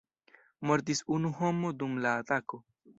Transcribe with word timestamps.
Mortis 0.69 0.99
unu 1.19 1.33
homo 1.43 1.75
dum 1.79 1.97
la 2.07 2.19
atako. 2.25 2.65